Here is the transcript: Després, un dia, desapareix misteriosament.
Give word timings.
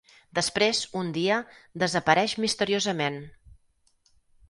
Després, 0.37 0.79
un 1.01 1.11
dia, 1.17 1.37
desapareix 1.85 2.37
misteriosament. 2.47 3.25